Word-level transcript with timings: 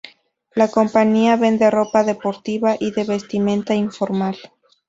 La 0.55 0.67
compañía 0.67 1.35
vende 1.35 1.69
ropa 1.69 2.03
deportiva 2.03 2.75
y 2.79 2.89
de 2.89 3.03
vestimenta 3.03 3.75
informal. 3.75 4.35